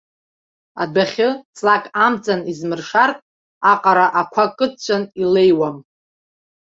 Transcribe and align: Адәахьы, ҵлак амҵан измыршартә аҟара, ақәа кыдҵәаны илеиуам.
Адәахьы, 0.81 1.29
ҵлак 1.55 1.83
амҵан 2.05 2.41
измыршартә 2.51 3.23
аҟара, 3.71 4.05
ақәа 4.21 4.43
кыдҵәаны 4.57 5.07
илеиуам. 5.21 5.77